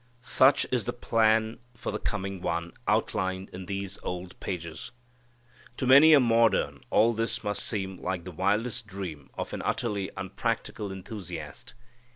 Such 0.23 0.65
is 0.71 0.85
the 0.85 0.93
plan 0.93 1.59
for 1.75 1.91
the 1.91 1.99
coming 1.99 2.41
One 2.41 2.73
outlined 2.87 3.49
in 3.49 3.67
these 3.67 3.99
old 4.01 4.39
pages. 4.39 4.89
To 5.77 5.85
many 5.85 6.11
a 6.15 6.19
modern 6.19 6.81
all 6.89 7.13
this 7.13 7.43
must 7.43 7.63
seem 7.63 8.01
like 8.01 8.23
the 8.23 8.31
wildest 8.31 8.87
dream 8.87 9.29
of 9.35 9.53
an 9.53 9.61
utterly 9.61 10.09
unpractical 10.17 10.91
enthusiast. 10.91 11.75